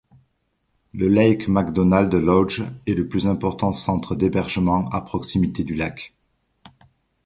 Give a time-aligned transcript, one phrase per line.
[0.95, 6.15] Le Lake McDonald Lodge est le plus important centre d’hébergement à proximité du lac.